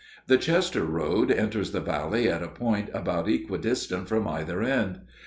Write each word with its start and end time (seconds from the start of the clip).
The 0.25 0.39
Chester 0.39 0.83
road 0.83 1.29
enters 1.29 1.73
the 1.73 1.79
valley 1.79 2.27
at 2.27 2.41
a 2.41 2.47
point 2.47 2.89
about 2.91 3.29
equidistant 3.29 4.07
from 4.07 4.27
either 4.27 4.63
end. 4.63 5.01